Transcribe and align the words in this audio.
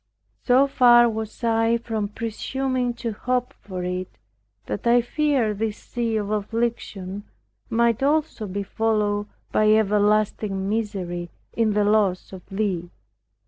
So 0.41 0.65
far 0.65 1.07
was 1.07 1.43
I 1.43 1.77
from 1.77 2.07
presuming 2.07 2.95
to 2.95 3.11
hope 3.11 3.53
for 3.53 3.83
it, 3.83 4.09
that 4.65 4.87
I 4.87 4.99
feared 5.01 5.59
this 5.59 5.77
sea 5.77 6.15
of 6.15 6.31
affliction 6.31 7.25
might 7.69 8.01
also 8.01 8.47
be 8.47 8.63
followed 8.63 9.27
by 9.51 9.69
everlasting 9.71 10.67
misery, 10.67 11.29
in 11.53 11.73
the 11.73 11.83
loss 11.83 12.33
of 12.33 12.41
Thee. 12.49 12.89